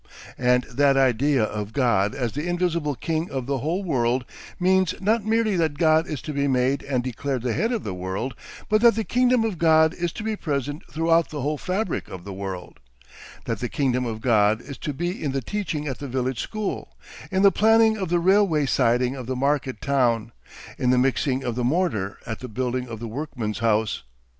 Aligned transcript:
And 0.39 0.63
that 0.63 0.97
idea 0.97 1.43
of 1.43 1.73
God 1.73 2.15
as 2.15 2.31
the 2.31 2.47
Invisible 2.47 2.95
King 2.95 3.29
of 3.29 3.45
the 3.45 3.59
whole 3.59 3.83
world 3.83 4.25
means 4.59 4.95
not 4.99 5.23
merely 5.23 5.55
that 5.57 5.77
God 5.77 6.07
is 6.07 6.23
to 6.23 6.33
be 6.33 6.47
made 6.47 6.81
and 6.81 7.03
declared 7.03 7.43
the 7.43 7.53
head 7.53 7.71
of 7.71 7.83
the 7.83 7.93
world, 7.93 8.33
but 8.67 8.81
that 8.81 8.95
the 8.95 9.03
kingdom 9.03 9.43
of 9.43 9.59
God 9.59 9.93
is 9.93 10.11
to 10.13 10.23
be 10.23 10.35
present 10.35 10.81
throughout 10.89 11.29
the 11.29 11.41
whole 11.41 11.59
fabric 11.59 12.07
of 12.07 12.23
the 12.23 12.33
world, 12.33 12.79
that 13.45 13.59
the 13.59 13.69
Kingdom 13.69 14.07
of 14.07 14.21
God 14.21 14.59
is 14.59 14.79
to 14.79 14.91
be 14.91 15.23
in 15.23 15.33
the 15.33 15.39
teaching 15.41 15.87
at 15.87 15.99
the 15.99 16.07
village 16.07 16.39
school, 16.39 16.97
in 17.29 17.43
the 17.43 17.51
planning 17.51 17.95
of 17.95 18.09
the 18.09 18.17
railway 18.17 18.65
siding 18.65 19.15
of 19.15 19.27
the 19.27 19.35
market 19.35 19.81
town, 19.81 20.31
in 20.79 20.89
the 20.89 20.97
mixing 20.97 21.43
of 21.43 21.53
the 21.53 21.63
mortar 21.63 22.17
at 22.25 22.39
the 22.39 22.47
building 22.47 22.87
of 22.87 22.99
the 22.99 23.07
workman's 23.07 23.59
house. 23.59 24.01